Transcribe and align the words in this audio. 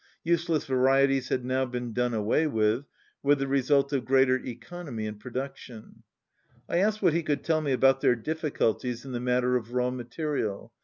Useless 0.23 0.65
va 0.65 0.73
rieties 0.73 1.29
had 1.29 1.45
now 1.45 1.63
been 1.63 1.93
done 1.93 2.15
away 2.15 2.47
with, 2.47 2.85
with 3.21 3.37
the 3.37 3.47
result 3.47 3.93
of 3.93 4.03
greater 4.03 4.37
economy 4.43 5.05
in 5.05 5.19
production. 5.19 6.01
I 6.67 6.77
asked 6.77 7.03
what 7.03 7.13
he 7.13 7.21
could 7.21 7.43
tell 7.43 7.61
me 7.61 7.71
about 7.71 8.01
their 8.01 8.15
diffi 8.15 8.49
culties 8.49 9.05
in 9.05 9.11
the 9.11 9.19
matter 9.19 9.55
of 9.55 9.73
raw 9.73 9.91
material. 9.91 10.73